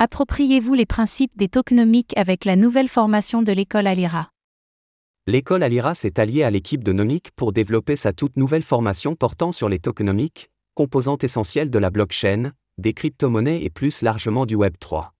[0.00, 4.30] Appropriez-vous les principes des tokenomiques avec la nouvelle formation de l'école Alira?
[5.26, 9.50] L'école Alira s'est alliée à l'équipe de Nomic pour développer sa toute nouvelle formation portant
[9.50, 14.74] sur les tokenomiques, composante essentielle de la blockchain, des crypto-monnaies et plus largement du Web
[14.78, 15.14] 3.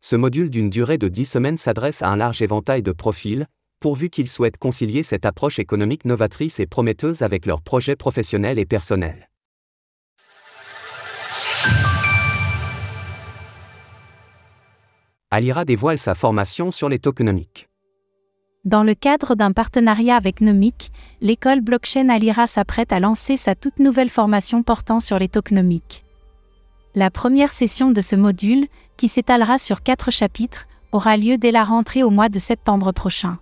[0.00, 3.46] Ce module d'une durée de 10 semaines s'adresse à un large éventail de profils,
[3.80, 8.64] pourvu qu'ils souhaitent concilier cette approche économique novatrice et prometteuse avec leurs projets professionnels et
[8.64, 9.28] personnels.
[15.34, 17.68] Alira dévoile sa formation sur les tokenomiques.
[18.64, 23.80] Dans le cadre d'un partenariat avec Nomic, l'école blockchain Alira s'apprête à lancer sa toute
[23.80, 26.04] nouvelle formation portant sur les tokenomiques.
[26.94, 31.64] La première session de ce module, qui s'étalera sur quatre chapitres, aura lieu dès la
[31.64, 33.38] rentrée au mois de septembre prochain.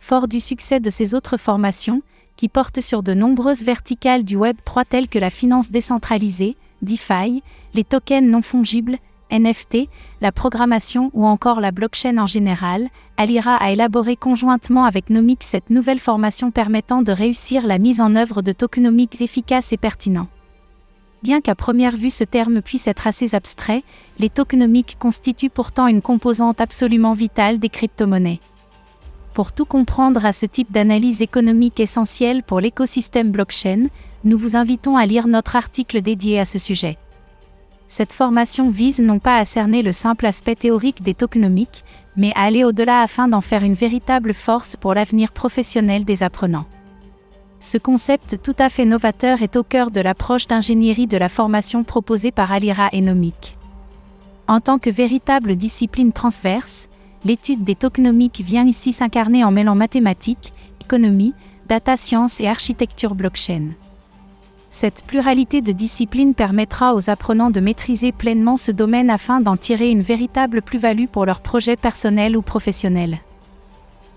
[0.00, 2.02] Fort du succès de ces autres formations,
[2.36, 7.42] qui portent sur de nombreuses verticales du Web 3 telles que la finance décentralisée, DeFi,
[7.72, 8.98] les tokens non fongibles,
[9.30, 9.88] NFT,
[10.20, 15.70] la programmation ou encore la blockchain en général, Alira a élaboré conjointement avec Nomic cette
[15.70, 20.28] nouvelle formation permettant de réussir la mise en œuvre de tokenomics efficaces et pertinents.
[21.22, 23.82] Bien qu'à première vue ce terme puisse être assez abstrait,
[24.18, 28.40] les tokenomics constituent pourtant une composante absolument vitale des crypto-monnaies.
[29.34, 33.88] Pour tout comprendre à ce type d'analyse économique essentielle pour l'écosystème blockchain,
[34.24, 36.98] nous vous invitons à lire notre article dédié à ce sujet.
[37.90, 41.84] Cette formation vise non pas à cerner le simple aspect théorique des tokenomics,
[42.16, 46.66] mais à aller au-delà afin d'en faire une véritable force pour l'avenir professionnel des apprenants.
[47.58, 51.82] Ce concept tout à fait novateur est au cœur de l'approche d'ingénierie de la formation
[51.82, 53.58] proposée par Alira et Nomic.
[54.46, 56.88] En tant que véritable discipline transverse,
[57.24, 61.34] l'étude des tokenomics vient ici s'incarner en mêlant mathématiques, économie,
[61.66, 63.70] data science et architecture blockchain.
[64.70, 69.90] Cette pluralité de disciplines permettra aux apprenants de maîtriser pleinement ce domaine afin d'en tirer
[69.90, 73.18] une véritable plus-value pour leurs projets personnels ou professionnels.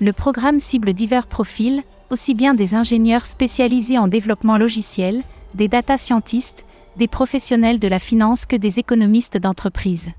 [0.00, 5.22] Le programme cible divers profils, aussi bien des ingénieurs spécialisés en développement logiciel,
[5.54, 6.64] des data scientists,
[6.96, 10.10] des professionnels de la finance que des économistes d'entreprise.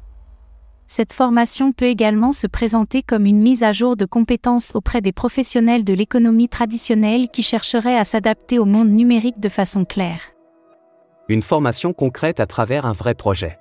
[0.91, 5.11] Cette formation peut également se présenter comme une mise à jour de compétences auprès des
[5.11, 10.21] professionnels de l'économie traditionnelle qui chercheraient à s'adapter au monde numérique de façon claire.
[11.27, 13.59] Une formation concrète à travers un vrai projet.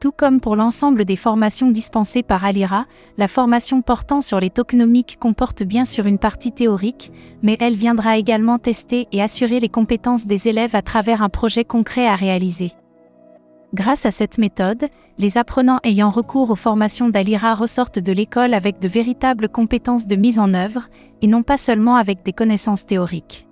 [0.00, 2.86] Tout comme pour l'ensemble des formations dispensées par Alira,
[3.16, 7.12] la formation portant sur les tokenomiques comporte bien sûr une partie théorique,
[7.44, 11.64] mais elle viendra également tester et assurer les compétences des élèves à travers un projet
[11.64, 12.72] concret à réaliser.
[13.74, 14.84] Grâce à cette méthode,
[15.18, 20.14] les apprenants ayant recours aux formations d'Alira ressortent de l'école avec de véritables compétences de
[20.14, 20.88] mise en œuvre,
[21.22, 23.48] et non pas seulement avec des connaissances théoriques.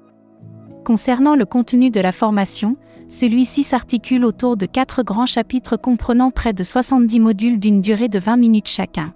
[0.85, 2.77] Concernant le contenu de la formation,
[3.09, 8.21] celui-ci s'articule autour de quatre grands chapitres comprenant près de 70 modules d'une durée de
[8.21, 9.13] 20 minutes chacun.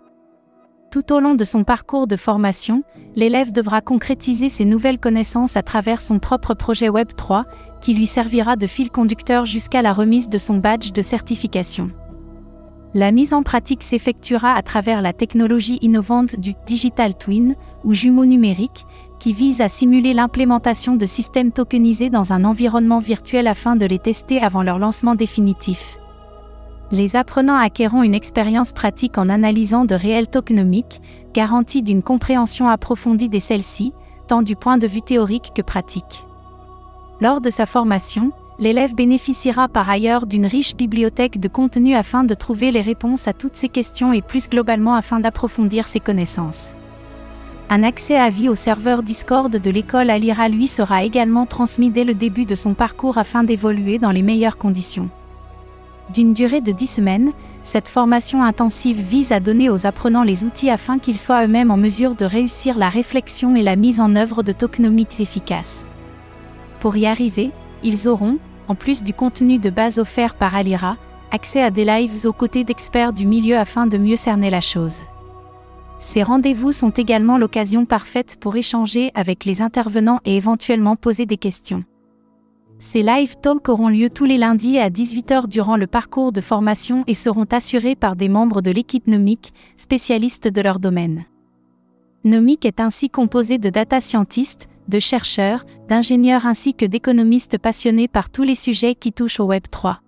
[0.91, 2.83] Tout au long de son parcours de formation,
[3.15, 7.44] l'élève devra concrétiser ses nouvelles connaissances à travers son propre projet Web 3,
[7.86, 11.92] qui lui servira de fil conducteur jusqu'à la remise de son badge de certification.
[12.94, 17.54] La mise en pratique s'effectuera à travers la technologie innovante du Digital Twin,
[17.84, 18.84] ou jumeau numérique,
[19.20, 24.00] qui vise à simuler l'implémentation de systèmes tokenisés dans un environnement virtuel afin de les
[24.00, 25.96] tester avant leur lancement définitif.
[26.91, 31.00] Les apprenants acquerront une expérience pratique en analysant de réels tokenomiques,
[31.34, 33.92] garantie d'une compréhension approfondie des celles-ci,
[34.26, 36.25] tant du point de vue théorique que pratique.
[37.19, 42.34] Lors de sa formation, l'élève bénéficiera par ailleurs d'une riche bibliothèque de contenu afin de
[42.34, 46.75] trouver les réponses à toutes ces questions et plus globalement afin d'approfondir ses connaissances.
[47.71, 52.05] Un accès à vie au serveur Discord de l'école Alira lui sera également transmis dès
[52.05, 55.09] le début de son parcours afin d'évoluer dans les meilleures conditions.
[56.12, 57.32] D'une durée de 10 semaines,
[57.62, 61.78] cette formation intensive vise à donner aux apprenants les outils afin qu'ils soient eux-mêmes en
[61.78, 65.87] mesure de réussir la réflexion et la mise en œuvre de tokenomics efficaces.
[66.86, 67.50] Pour y arriver,
[67.82, 68.38] ils auront,
[68.69, 70.97] en plus du contenu de base offert par Alira,
[71.32, 75.02] accès à des lives aux côtés d'experts du milieu afin de mieux cerner la chose.
[75.99, 81.38] Ces rendez-vous sont également l'occasion parfaite pour échanger avec les intervenants et éventuellement poser des
[81.38, 81.82] questions.
[82.78, 87.02] Ces live talks auront lieu tous les lundis à 18h durant le parcours de formation
[87.08, 91.25] et seront assurés par des membres de l'équipe Nomic, spécialistes de leur domaine.
[92.22, 98.31] Nomic est ainsi composé de data scientists, de chercheurs, d'ingénieurs ainsi que d'économistes passionnés par
[98.31, 100.00] tous les sujets qui touchent au Web 3.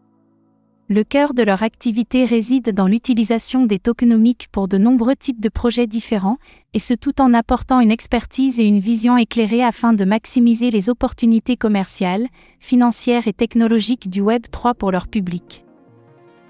[0.90, 5.50] Le cœur de leur activité réside dans l'utilisation des tokenomiques pour de nombreux types de
[5.50, 6.38] projets différents,
[6.72, 10.88] et ce tout en apportant une expertise et une vision éclairée afin de maximiser les
[10.88, 12.28] opportunités commerciales,
[12.58, 15.66] financières et technologiques du Web 3 pour leur public.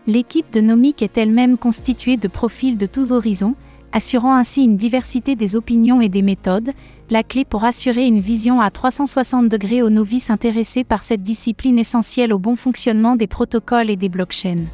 [0.07, 3.57] L'équipe de Nomic est elle-même constituée de profils de tous horizons,
[3.93, 6.73] assurant ainsi une diversité des opinions et des méthodes,
[7.11, 11.79] la clé pour assurer une vision à 360 degrés aux novices intéressés par cette discipline
[11.79, 14.67] essentielle au bon fonctionnement des protocoles et des blockchains.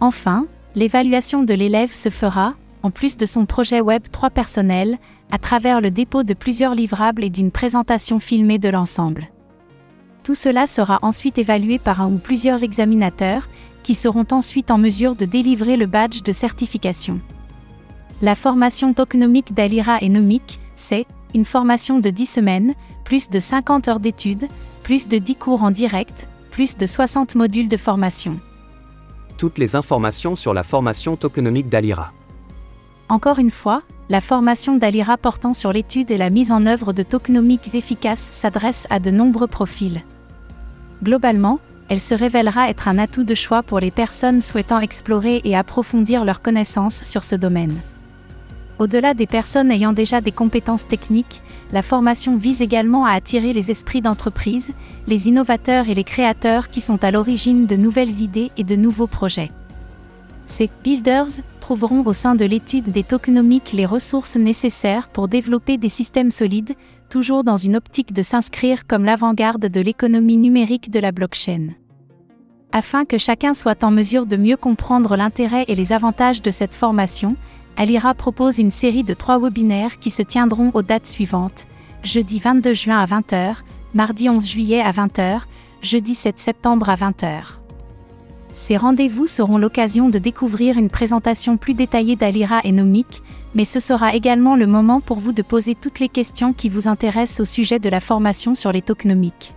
[0.00, 4.98] Enfin, l'évaluation de l'élève se fera, en plus de son projet Web 3 personnel,
[5.30, 9.28] à travers le dépôt de plusieurs livrables et d'une présentation filmée de l'ensemble.
[10.24, 13.48] Tout cela sera ensuite évalué par un ou plusieurs examinateurs,
[13.82, 17.20] qui seront ensuite en mesure de délivrer le badge de certification.
[18.22, 23.88] La formation tokenomique d'Alira et Nomic, c'est une formation de 10 semaines, plus de 50
[23.88, 24.46] heures d'études,
[24.82, 28.38] plus de 10 cours en direct, plus de 60 modules de formation.
[29.38, 32.12] Toutes les informations sur la formation tokenomique d'Alira.
[33.08, 37.02] Encore une fois, la formation d'Alira portant sur l'étude et la mise en œuvre de
[37.02, 40.02] tokenomiques efficaces s'adresse à de nombreux profils.
[41.02, 41.58] Globalement,
[41.88, 46.26] elle se révélera être un atout de choix pour les personnes souhaitant explorer et approfondir
[46.26, 47.80] leurs connaissances sur ce domaine.
[48.80, 53.70] Au-delà des personnes ayant déjà des compétences techniques, la formation vise également à attirer les
[53.70, 54.72] esprits d'entreprise,
[55.06, 59.06] les innovateurs et les créateurs qui sont à l'origine de nouvelles idées et de nouveaux
[59.06, 59.50] projets.
[60.46, 65.90] Ces builders trouveront au sein de l'étude des tokenomiques les ressources nécessaires pour développer des
[65.90, 66.74] systèmes solides,
[67.10, 71.74] toujours dans une optique de s'inscrire comme l'avant-garde de l'économie numérique de la blockchain.
[72.72, 76.72] Afin que chacun soit en mesure de mieux comprendre l'intérêt et les avantages de cette
[76.72, 77.36] formation,
[77.80, 81.66] Alira propose une série de trois webinaires qui se tiendront aux dates suivantes
[82.02, 83.54] jeudi 22 juin à 20h,
[83.94, 85.40] mardi 11 juillet à 20h,
[85.80, 87.40] jeudi 7 septembre à 20h.
[88.52, 93.22] Ces rendez-vous seront l'occasion de découvrir une présentation plus détaillée d'Alira et Nomic,
[93.54, 96.86] mais ce sera également le moment pour vous de poser toutes les questions qui vous
[96.86, 99.54] intéressent au sujet de la formation sur les tokenomiques.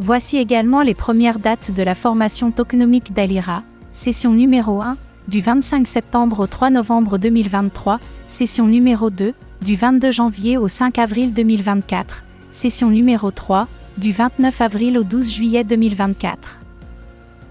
[0.00, 5.86] Voici également les premières dates de la formation tokenomique d'Alira, session numéro 1, du 25
[5.86, 9.34] septembre au 3 novembre 2023, session numéro 2,
[9.64, 15.30] du 22 janvier au 5 avril 2024, session numéro 3, du 29 avril au 12
[15.30, 16.60] juillet 2024.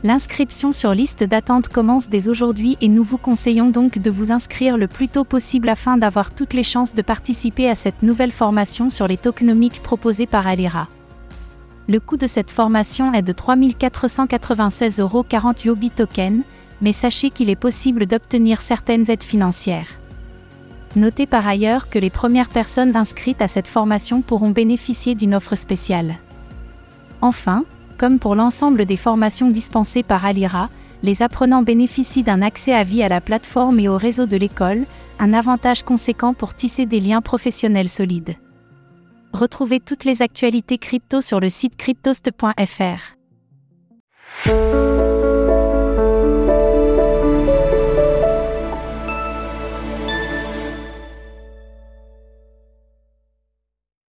[0.04, 4.76] L'inscription sur liste d'attente commence dès aujourd'hui et nous vous conseillons donc de vous inscrire
[4.76, 8.90] le plus tôt possible afin d'avoir toutes les chances de participer à cette nouvelle formation
[8.90, 10.88] sur les tokenomiques proposée par Alira.
[11.88, 15.26] Le coût de cette formation est de 3 496,40 euros
[15.64, 16.42] Yobi Token,
[16.82, 19.88] mais sachez qu'il est possible d'obtenir certaines aides financières.
[20.96, 25.56] Notez par ailleurs que les premières personnes inscrites à cette formation pourront bénéficier d'une offre
[25.56, 26.16] spéciale.
[27.22, 27.64] Enfin,
[27.98, 30.70] comme pour l'ensemble des formations dispensées par Alira,
[31.04, 34.86] les apprenants bénéficient d'un accès à vie à la plateforme et au réseau de l'école,
[35.20, 38.36] un avantage conséquent pour tisser des liens professionnels solides.
[39.34, 43.16] Retrouvez toutes les actualités crypto sur le site cryptost.fr.